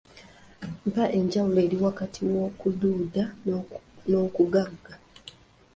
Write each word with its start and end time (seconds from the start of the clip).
Mpa 0.89 1.05
enjawulo 1.17 1.59
eri 1.65 1.77
wakati 1.85 2.19
w’okududa 2.31 3.25
n’okugaga? 4.09 4.93